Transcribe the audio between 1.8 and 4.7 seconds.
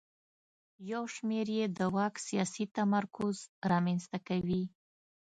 واک سیاسي تمرکز رامنځته کوي.